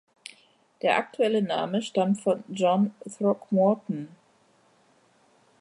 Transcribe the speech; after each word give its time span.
Der 0.81 0.97
aktuelle 0.97 1.43
Name 1.43 1.83
stammt 1.83 2.21
von 2.21 2.43
John 2.49 2.89
Throckmorton. 3.07 4.07